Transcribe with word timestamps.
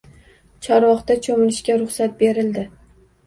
Chorvoqda 0.67 1.17
choʻmilishga 1.27 1.75
ruxsat 1.83 2.17
berildi 2.23 2.65